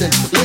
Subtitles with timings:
[0.00, 0.41] listen.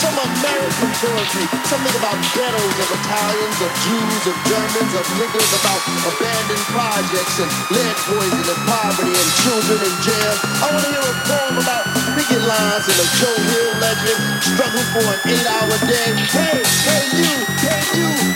[0.00, 5.80] Some American poetry, something about ghettos of Italians, of Jews, of Germans, of niggas, about
[6.08, 10.34] abandoned projects and lead poison and poverty and children in jail.
[10.60, 11.84] I want to hear a poem about
[12.16, 16.08] picket lines and a Joe Hill legend, struggle for an eight-hour day.
[16.32, 18.29] Hey, hey you, hey you,